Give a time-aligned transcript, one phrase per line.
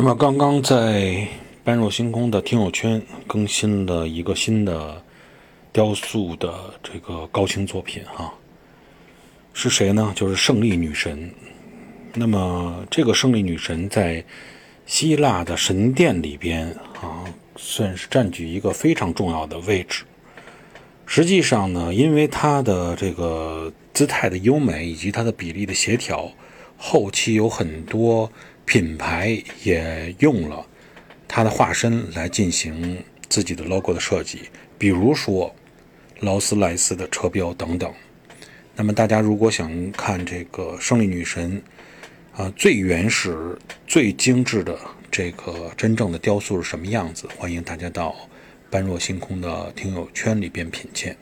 [0.00, 1.26] 那么刚刚在
[1.64, 5.02] 般若星空的听友圈更新了一个新的
[5.72, 8.32] 雕塑的这个高清作品哈，
[9.52, 10.12] 是谁呢？
[10.14, 11.28] 就是胜利女神。
[12.14, 14.24] 那么这个胜利女神在
[14.86, 16.68] 希腊的神殿里边
[17.02, 17.24] 啊，
[17.56, 20.04] 算是占据一个非常重要的位置。
[21.06, 26.30] 实际上呢，因为她的这个姿态的优美以及她的比例的协调，
[26.76, 28.30] 后期有很多。
[28.68, 30.62] 品牌也用了
[31.26, 34.40] 它的化身来进行自己的 logo 的设计，
[34.76, 35.54] 比如说
[36.20, 37.90] 劳斯莱斯的车标等等。
[38.76, 41.62] 那么大家如果想看这个胜利女神
[42.36, 44.78] 啊最原始、最精致的
[45.10, 48.14] 这个真正的雕塑是什么样子，欢迎大家到
[48.68, 51.16] 般若星空的听友圈里边品鉴。